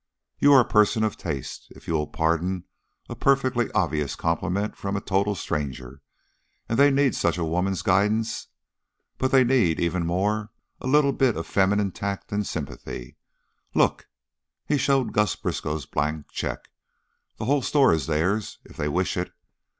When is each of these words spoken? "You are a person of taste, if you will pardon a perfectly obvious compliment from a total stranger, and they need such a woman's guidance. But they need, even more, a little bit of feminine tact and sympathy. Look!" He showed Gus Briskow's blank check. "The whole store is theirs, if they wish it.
"You 0.39 0.51
are 0.53 0.61
a 0.61 0.67
person 0.67 1.03
of 1.03 1.15
taste, 1.15 1.67
if 1.75 1.87
you 1.87 1.93
will 1.93 2.07
pardon 2.07 2.63
a 3.07 3.15
perfectly 3.15 3.71
obvious 3.73 4.15
compliment 4.15 4.75
from 4.75 4.95
a 4.97 4.99
total 4.99 5.35
stranger, 5.35 6.01
and 6.67 6.79
they 6.79 6.89
need 6.89 7.13
such 7.13 7.37
a 7.37 7.45
woman's 7.45 7.83
guidance. 7.83 8.47
But 9.19 9.29
they 9.29 9.43
need, 9.43 9.79
even 9.79 10.07
more, 10.07 10.49
a 10.79 10.87
little 10.87 11.13
bit 11.13 11.37
of 11.37 11.45
feminine 11.45 11.91
tact 11.91 12.31
and 12.31 12.47
sympathy. 12.47 13.17
Look!" 13.75 14.07
He 14.65 14.79
showed 14.79 15.13
Gus 15.13 15.35
Briskow's 15.35 15.85
blank 15.85 16.31
check. 16.31 16.71
"The 17.37 17.45
whole 17.45 17.61
store 17.61 17.93
is 17.93 18.07
theirs, 18.07 18.57
if 18.65 18.77
they 18.77 18.87
wish 18.89 19.15
it. 19.15 19.31